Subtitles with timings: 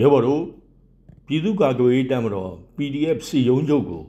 [0.00, 0.42] ရဲဘော်တို့
[1.26, 4.02] ပြည်သူ့ကာကွယ်ရေးတပ်မတော် PDF စီယုံချုပ်ကို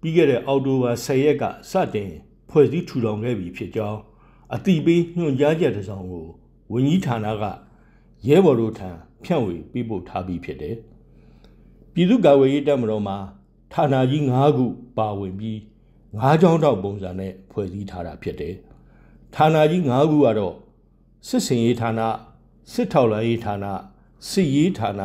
[0.00, 2.10] ပြီးခဲ့တဲ့အောက်တိုဘာ10ရက်ကစတင်
[2.50, 4.00] ဖွဲ့စည်းထူထောင်ခဲ့ပြီဖြစ်ကြောင်း
[4.54, 6.26] အတိပေးညွှန်ကြားချက်တစ်စောင်ကို
[6.72, 7.44] ဝန်ကြီးဌာနက
[8.28, 8.90] ရဲဘော်တို့ထံ
[9.24, 10.76] ဖြန့်ဝေပေးပို့ထားပြီးဖြစ်တယ်။
[11.92, 13.16] ပြည်သူ့ကာကွယ်ရေးတပ်မတော်မှာ
[13.72, 14.66] ဌာနကြီး9ခု
[14.98, 15.58] ပါဝင်ပြီး
[16.04, 18.54] 9ချောင်းတောက်ပုံစံနဲ့ဖွဲ့စည်းထားတာဖြစ်တယ်။
[19.34, 20.54] ဌာနကြီး9ခုကတော့
[21.28, 22.00] စစ်စင်ရေးဌာန
[22.72, 23.66] စစ်ထောက်လှမ်းရေးဌာန
[24.28, 25.02] စစ်ရေးဌာန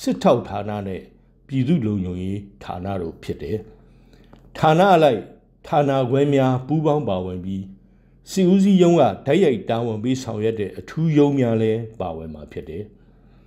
[0.00, 1.00] စစ်ထောက်ဌာနနဲ့
[1.46, 3.58] ပြည်သူ့လုံခြုံရေးဌာနတို့ဖြစ်တယ်။
[4.58, 5.20] ဌာနအလိုက်
[5.66, 7.64] ဌာနခွဲများပူးပေါင်းပါဝင်ပြီး
[8.30, 12.84] စီဦးစီးရုံးကဓာတ်ရိုက်တာဝန်ပေးဆောင်ရွက်တဲ့အထူးရုံးများလည်းပါဝင်မှာဖြစ်တယ်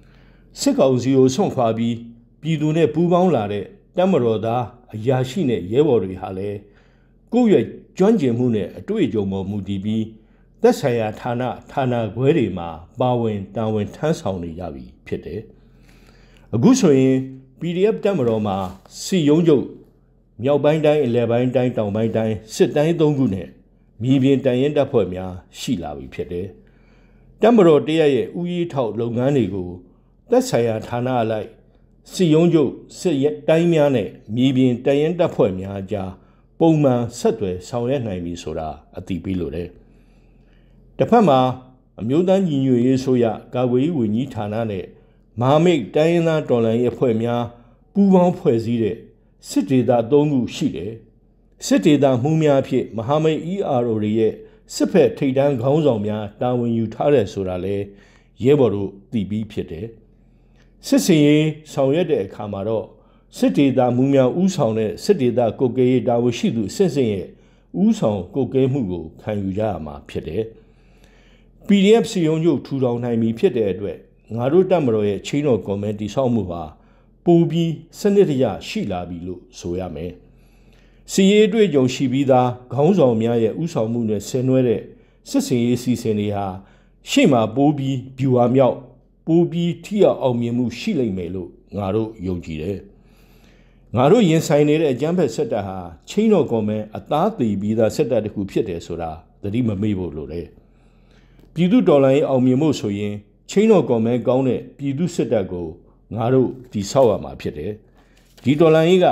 [0.59, 1.95] ။စစ်ကောင်စီကိုဆွန့်ခွာပြီး
[2.41, 3.65] ပြည်သူနဲ့ပူးပေါင်းလာတဲ့
[3.97, 6.57] တပ်မတော်သားအရာရှိနဲ့ရဲဘော်တွေဟာလည်း
[7.33, 7.65] ကိုယ့်ရဲ့
[7.97, 10.03] ကျွမ်းကျင်မှုနဲ့အတွေ့အကြုံပေါ်မူတည်ပြီး
[10.67, 12.69] သက်ဆိုင်ရာဌာနဌာနခွဲတွေမှာ
[12.99, 15.41] ပါဝင်တာဝန်ထမ်းဆောင်နေကြပြီဖြစ်တယ်။
[16.55, 17.15] အခုဆိုရင်
[17.59, 18.57] PDF တက်မတော်မှာ
[19.01, 19.65] စီယုံချုပ်
[20.43, 23.47] မြောက်ပိုင်းတိုင်းအလဲပိုင်းတိုင်းတောင်ပိုင်းတိုင်းစစ်တိုင်း၃ခုနဲ့
[24.03, 26.47] မြေပြင်တန်ရင်တပ်ဖွဲ့များရှိလာပြီဖြစ်တယ်။
[27.41, 29.69] တက်မတော်တရက်ရဲ့ဥယျာဉ်ထောက်လုပ်ငန်းတွေကို
[30.29, 31.49] သက်ဆိုင်ရာဌာနအလိုက်
[32.11, 36.11] စီယုံချုပ်စစ်တိုင်းများနဲ့မြေပြင်တန်ရင်တပ်ဖွဲ့များကြား
[36.59, 39.69] ပုံမှန်ဆက်သွယ်ဆောင်ရွက်နိုင်ပြီဆိုတာအသိပေးလိုတယ်။
[40.99, 41.39] တစ်ဖက်မှာ
[41.99, 44.85] အမျိုးသားညီညွတ်ရေးဆိုရကာကွယ်ရေးဝန်ကြီးဌာနနဲ့
[45.39, 47.43] မဟာမိတ်တိုင်းရင်းသားတော်လှန်ရေးအဖွဲ့များ
[47.93, 48.97] ပူးပေါင်းဖွဲ့စည်းတဲ့
[49.49, 50.91] စစ်ဒေသ၃ခုရှိတယ်။
[51.65, 54.33] စစ်ဒေသမှုများဖြင့်မဟာမိတ် ERO တွေရဲ့
[54.73, 57.75] စစ်ဖက်ထိပ်တန်းခေါင်းဆောင်များတာဝန်ယူထားတယ်ဆိုတာလဲ
[58.43, 59.87] ရဲဘော်တို့သိပြီးဖြစ်တယ်။
[60.87, 62.85] စစ်စင်ရေးဆောင်ရွက်တဲ့အခါမှာတော့
[63.37, 67.27] စစ်ဒေသမူးများဥဆောင်တဲ့စစ်ဒေသကုတ်ကဲရေးတာဝန်ရှိသူစစ်စင်ရဲ့
[67.83, 70.45] ဥဆောင်ကုတ်ကဲမှုကိုခံယူကြရမှာဖြစ်တယ်။
[71.67, 73.97] PDF စီယုံချုပ်ထူထောင်နိုင်ပြီဖြစ်တဲ့အတွက်
[74.35, 76.63] ငါတို့တက်မတော်ရဲ့ချင်းတော်ကွန်မန့်တိဆောက်မှုဟာ
[77.25, 80.11] ပူပြီးစနစ်တကျရှိလာပြီလို့ဆိုရမယ်။
[81.11, 84.81] စီရေးတွေ့ကြုံရှိပြီးသားခေါင်းဆောင်များရဲ့ဥဆောင်မှုနဲ့ဆင်နွှဲတဲ့
[85.29, 86.47] စစ်စင်ရေးစီစဉ်တွေဟာ
[87.09, 88.77] ရှေ့မှာပိုးပြီးဗျူဟာမြောက်
[89.27, 92.79] ပိုးပြီးထိရောက်အောင်မြင်မှုရှိလိမ့်မယ်လို့ငါတို့ယုံကြည်တယ်။
[93.95, 95.77] ငါတို့ရင်ဆိုင်နေတဲ့အကြမ်းဖက်ဆက်တပ်ဟာ
[96.09, 99.11] ချင်းတော်ကွန်မန်အသားသေးပြီးသားဆက်တပ်တစ်ခုဖြစ်တယ်ဆိုတာ
[99.43, 100.47] သတိမမေ့ဖို့လိုတယ်
[101.57, 103.13] ပြည်သူတော်လှန်ရေးအောင်မြင်မှုဆိုရင်
[103.49, 105.67] ချင်းတော်ကွန်မန်ကောင်းတဲ့ပြည်သူစစ်တပ်ကို
[106.15, 107.71] ငါတို့တည်ဆောက်ရမှာဖြစ်တယ်
[108.43, 109.05] ဒီတော်လှန်ရေးက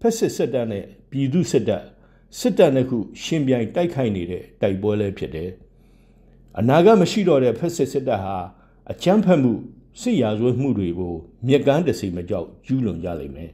[0.00, 1.82] ဖက်စစ်စစ်တပ်နဲ့ပြည်သူစစ်တပ်
[2.38, 5.50] စစ်တပ်နှစ်ခုရှင်ပြိုင်တိုက်ခိုက်နေတဲ့တိုက်ပွဲလည်းဖြစ်တယ်
[6.58, 8.36] အနာဂတ်မရှိတော့တဲ့ဖက်စစ်စစ်တပ်ဟာ
[8.90, 9.52] အကြမ်းဖက်မှု
[10.00, 11.14] စစ်ရာဇဝတ်မှုတွေကို
[11.46, 13.50] မြက်ကန်းတစီမကြောက်ကျူးလွန်ကြလိမ့်မယ်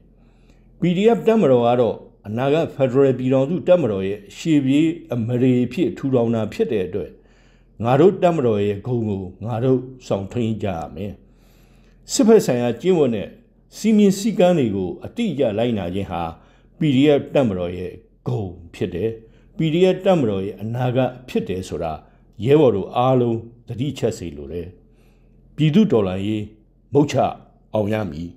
[0.81, 7.11] PDF တက်မတော်ကတော့အနာဂတ် Federal ပြည်တော်စုတက်မတော်ရဲ့ရှေ့ပြေးအမရေဖြစ်ထူထောင်တာဖြစ်တဲ့အတွက်
[7.85, 11.13] ငါတို့တက်မတော်ရဲ့ဂုဏ်ကိုငါတို့ဆောင်ထိန်ကြရမယ်
[12.13, 13.29] စစ်ဖက်ဆိုင်ရာကျင့်ဝတ်နဲ့
[13.77, 16.23] စီမင်းစည်းကမ်းတွေကိုအတိအကျလိုက်နာခြင်းဟာ
[16.79, 17.93] PDF တက်မတော်ရဲ့
[18.27, 19.11] ဂုဏ်ဖြစ်တယ်
[19.57, 21.93] PDF တက်မတော်ရဲ့အနာဂတ်ဖြစ်တယ်ဆိုတာ
[22.45, 23.39] ရဲဘော်တို့အားလုံး
[23.69, 24.69] သတိချက်စေလိုတယ်
[25.57, 26.45] ပြည်သူတော်လှန်ရေး
[26.93, 27.17] မုတ်ချ
[27.75, 28.31] အောင်ရမည်